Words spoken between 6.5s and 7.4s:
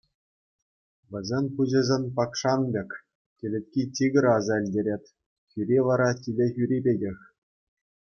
хӳри пекех.